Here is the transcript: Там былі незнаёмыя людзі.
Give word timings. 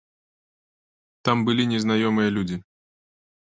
Там 1.29 1.37
былі 1.51 1.69
незнаёмыя 1.77 2.29
людзі. 2.39 2.61